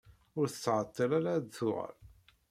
[0.39, 1.95] Ur tettɛeṭṭil ara ad d-tuɣal.